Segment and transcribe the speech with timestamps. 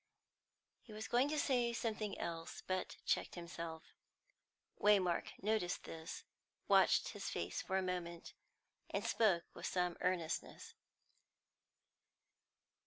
[0.81, 3.93] He was going to say something else, but checked himself.
[4.79, 6.23] Waymark noticed this,
[6.67, 8.33] watched his face for a moment,
[8.89, 10.73] and spoke with some earnestness.